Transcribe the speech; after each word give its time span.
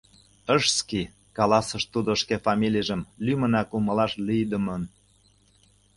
—Шсский...— 0.63 1.05
каласыш 1.37 1.83
тудо 1.93 2.11
шке 2.21 2.35
фамилийжым 2.45 3.01
лӱмынак 3.25 3.69
умылаш 3.77 4.11
лийдымын. 4.27 4.81